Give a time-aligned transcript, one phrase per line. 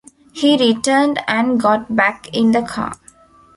[0.33, 2.95] He returned and got back in the car.